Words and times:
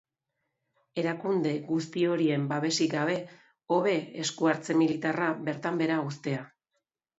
Erakunde 1.01 1.51
guzti 1.67 2.05
horien 2.13 2.47
babesik 2.53 2.91
gabe, 2.97 3.19
hobe 3.77 3.95
eskuhartze 4.25 4.79
militarra 4.83 5.31
bertan 5.51 5.81
behar 5.85 6.05
uztea. 6.11 6.45